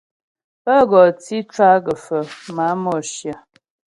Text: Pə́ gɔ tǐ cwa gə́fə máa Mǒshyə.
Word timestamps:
Pə́ 0.63 0.79
gɔ 0.89 1.01
tǐ 1.21 1.37
cwa 1.51 1.69
gə́fə 1.85 2.17
máa 2.55 2.73
Mǒshyə. 2.83 3.33